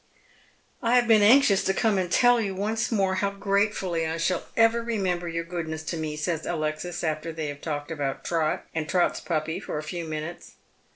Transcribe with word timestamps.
"I 0.81 0.95
have 0.95 1.07
been 1.07 1.21
anxious 1.21 1.63
to 1.63 1.75
come 1.75 1.99
and 1.99 2.11
tell 2.11 2.41
you 2.41 2.55
once 2.55 2.91
more 2.91 3.13
how 3.21 3.29
gratefully 3.29 4.07
I 4.07 4.17
shall 4.17 4.41
ever 4.57 4.81
remember 4.81 5.27
your 5.27 5.43
goodness 5.43 5.83
to 5.83 5.95
me," 5.95 6.17
saj's 6.17 6.47
Alexis, 6.47 7.03
after 7.03 7.31
they 7.31 7.49
have 7.49 7.61
talked 7.61 7.91
about 7.91 8.25
Trot 8.25 8.65
and 8.73 8.89
Trot's 8.89 9.19
puppy 9.19 9.59
for 9.59 9.77
a 9.77 9.83
few 9.83 10.03
minutes. 10.05 10.53